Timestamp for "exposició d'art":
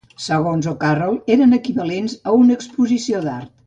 2.61-3.59